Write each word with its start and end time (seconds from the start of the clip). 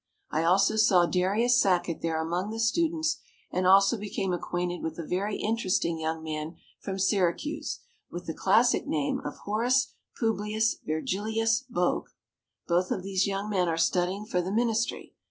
I 0.31 0.41
also 0.43 0.77
saw 0.77 1.05
Darius 1.05 1.61
Sackett 1.61 2.01
there 2.01 2.19
among 2.19 2.49
the 2.49 2.59
students 2.59 3.19
and 3.51 3.67
also 3.67 3.99
became 3.99 4.33
acquainted 4.33 4.81
with 4.81 4.97
a 4.97 5.05
very 5.05 5.37
interesting 5.37 5.99
young 5.99 6.23
man 6.23 6.55
from 6.79 6.97
Syracuse, 6.97 7.81
with 8.09 8.25
the 8.25 8.33
classic 8.33 8.87
name 8.87 9.19
of 9.23 9.37
Horace 9.45 9.93
Publius 10.19 10.77
Virgilius 10.83 11.61
Bogue. 11.69 12.09
Both 12.67 12.89
of 12.89 13.03
these 13.03 13.27
young 13.27 13.47
men 13.47 13.67
are 13.69 13.77
studying 13.77 14.25
for 14.25 14.41
the 14.41 14.51
ministry. 14.51 15.13